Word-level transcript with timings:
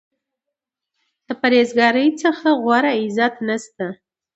د 1.25 1.27
پرهیز 1.41 1.69
ګارۍ 1.77 2.07
څخه 2.23 2.47
غوره 2.61 2.91
عزت 3.03 3.33
نشته. 3.47 3.87